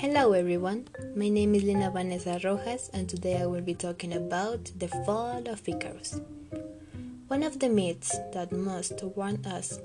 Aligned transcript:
Hello 0.00 0.32
everyone, 0.32 0.88
my 1.14 1.28
name 1.28 1.54
is 1.54 1.62
Lina 1.62 1.90
Vanessa 1.90 2.40
Rojas 2.42 2.88
and 2.94 3.06
today 3.06 3.42
I 3.42 3.44
will 3.44 3.60
be 3.60 3.74
talking 3.74 4.14
about 4.14 4.70
the 4.78 4.88
fall 4.88 5.46
of 5.46 5.68
Icarus. 5.68 6.22
One 7.28 7.42
of 7.42 7.58
the 7.58 7.68
myths 7.68 8.16
that 8.32 8.50
must 8.50 9.04
warn 9.14 9.44
us 9.44 9.78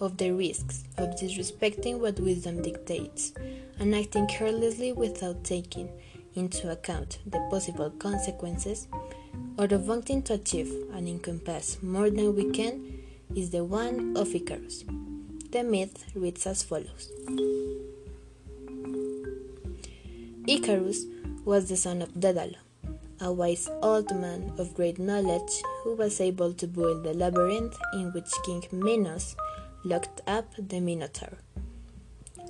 of 0.00 0.16
the 0.16 0.32
risks 0.32 0.82
of 0.96 1.10
disrespecting 1.10 2.00
what 2.00 2.18
wisdom 2.18 2.62
dictates 2.62 3.32
and 3.78 3.94
acting 3.94 4.26
carelessly 4.26 4.92
without 4.92 5.44
taking 5.44 5.88
into 6.34 6.72
account 6.72 7.20
the 7.24 7.38
possible 7.48 7.90
consequences 7.90 8.88
or 9.56 9.66
of 9.66 9.86
wanting 9.86 10.22
to 10.24 10.34
achieve 10.34 10.74
and 10.94 11.06
encompass 11.06 11.80
more 11.80 12.10
than 12.10 12.34
we 12.34 12.50
can 12.50 13.04
is 13.36 13.50
the 13.50 13.62
one 13.62 14.16
of 14.16 14.34
Icarus. 14.34 14.84
The 15.52 15.62
myth 15.62 16.06
reads 16.16 16.44
as 16.48 16.64
follows. 16.64 17.12
Icarus 20.46 21.04
was 21.44 21.68
the 21.68 21.76
son 21.76 22.00
of 22.00 22.18
Daedalus, 22.18 22.56
a 23.20 23.32
wise 23.32 23.68
old 23.82 24.14
man 24.16 24.52
of 24.58 24.74
great 24.74 24.98
knowledge 24.98 25.62
who 25.82 25.94
was 25.94 26.20
able 26.20 26.54
to 26.54 26.66
build 26.66 27.04
the 27.04 27.12
labyrinth 27.12 27.76
in 27.92 28.12
which 28.12 28.30
King 28.44 28.64
Minos 28.72 29.36
locked 29.84 30.22
up 30.26 30.52
the 30.56 30.80
Minotaur. 30.80 31.38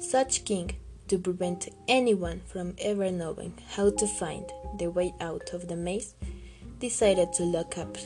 Such 0.01 0.45
king, 0.45 0.77
to 1.09 1.19
prevent 1.19 1.69
anyone 1.89 2.43
from 2.47 2.77
ever 2.79 3.11
knowing 3.11 3.55
how 3.71 3.91
to 3.91 4.07
find 4.07 4.45
the 4.79 4.91
way 4.91 5.13
out 5.21 5.53
of 5.53 5.67
the 5.67 5.77
maze, 5.77 6.15
decided 6.79 7.33
to 7.35 7.43
lock 7.43 7.77
up 7.77 7.97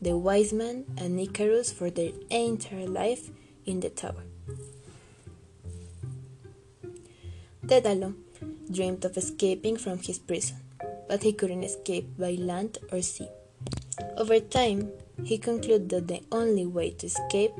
the 0.00 0.16
wise 0.16 0.52
man 0.52 0.86
and 0.96 1.20
Icarus 1.20 1.72
for 1.72 1.90
their 1.90 2.12
entire 2.30 2.86
life 2.86 3.30
in 3.66 3.80
the 3.80 3.90
tower. 3.90 4.24
Daedalus 7.64 8.14
dreamed 8.70 9.04
of 9.04 9.16
escaping 9.16 9.76
from 9.76 9.98
his 9.98 10.18
prison, 10.18 10.56
but 11.08 11.22
he 11.22 11.32
couldn't 11.32 11.64
escape 11.64 12.06
by 12.18 12.32
land 12.32 12.78
or 12.92 13.02
sea. 13.02 13.28
Over 14.16 14.40
time, 14.40 14.90
he 15.24 15.38
concluded 15.38 15.88
that 15.90 16.08
the 16.08 16.22
only 16.32 16.66
way 16.66 16.90
to 16.90 17.06
escape 17.06 17.52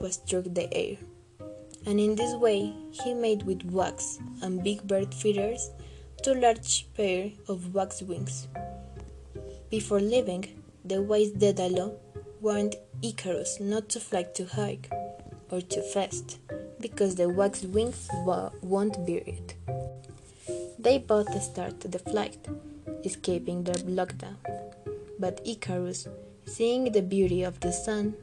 was 0.00 0.16
through 0.16 0.42
the 0.42 0.72
air, 0.72 0.96
and 1.86 1.98
in 1.98 2.14
this 2.14 2.34
way 2.36 2.72
he 2.90 3.14
made 3.14 3.42
with 3.42 3.64
wax 3.64 4.18
and 4.42 4.62
big 4.62 4.86
bird 4.86 5.14
feeders 5.14 5.70
two 6.22 6.34
large 6.34 6.86
pair 6.94 7.32
of 7.48 7.74
wax 7.74 8.00
wings. 8.02 8.46
Before 9.70 10.00
leaving, 10.00 10.62
the 10.84 11.02
wise 11.02 11.30
Daedalus 11.30 11.92
warned 12.40 12.76
Icarus 13.02 13.58
not 13.60 13.88
to 13.90 14.00
fly 14.00 14.22
too 14.22 14.46
high 14.46 14.78
or 15.50 15.60
too 15.60 15.82
fast, 15.82 16.38
because 16.80 17.16
the 17.16 17.28
wax 17.28 17.62
wings 17.62 18.08
won't 18.24 19.04
bear 19.06 19.22
it. 19.26 19.54
They 20.82 20.98
both 20.98 21.40
started 21.40 21.92
the 21.92 22.00
flight, 22.00 22.38
escaping 23.04 23.62
their 23.62 23.82
lockdown. 23.86 24.34
But 25.16 25.40
Icarus, 25.44 26.08
seeing 26.44 26.90
the 26.90 27.02
beauty 27.02 27.44
of 27.44 27.60
the 27.60 27.72
sun, 27.72 28.14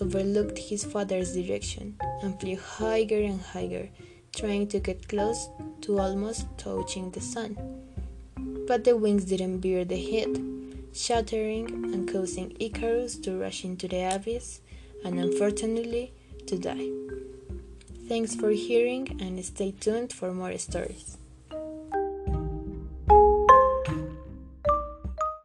overlooked 0.00 0.58
his 0.58 0.84
father's 0.84 1.34
direction 1.34 1.94
and 2.20 2.40
flew 2.40 2.56
higher 2.56 3.22
and 3.22 3.40
higher, 3.40 3.88
trying 4.34 4.66
to 4.68 4.80
get 4.80 5.06
close 5.06 5.48
to 5.82 6.00
almost 6.00 6.46
touching 6.58 7.12
the 7.12 7.20
sun. 7.20 7.56
But 8.66 8.82
the 8.82 8.96
wings 8.96 9.24
didn't 9.26 9.60
bear 9.60 9.84
the 9.84 9.94
heat, 9.94 10.36
shattering 10.92 11.66
and 11.94 12.10
causing 12.12 12.56
Icarus 12.58 13.16
to 13.18 13.38
rush 13.38 13.64
into 13.64 13.86
the 13.86 14.12
abyss 14.12 14.60
and 15.04 15.20
unfortunately 15.20 16.12
to 16.48 16.58
die. 16.58 16.90
Thanks 18.08 18.34
for 18.34 18.50
hearing 18.50 19.20
and 19.20 19.42
stay 19.44 19.70
tuned 19.78 20.12
for 20.12 20.34
more 20.34 20.58
stories. 20.58 21.16